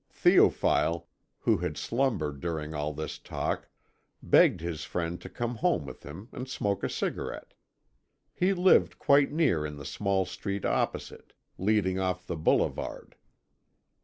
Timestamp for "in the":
9.63-9.85